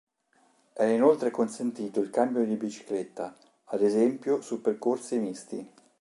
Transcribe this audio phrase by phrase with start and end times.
[0.73, 5.71] È inoltre consentito il cambio di bicicletta, ad esempio su percorsi misti.